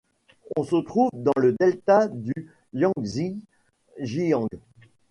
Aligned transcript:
Elle 0.55 0.65
se 0.65 0.77
trouve 0.77 1.11
dans 1.13 1.31
le 1.39 1.55
Delta 1.59 2.07
du 2.07 2.33
Yangzi 2.73 3.35
Jiang. 3.99 4.49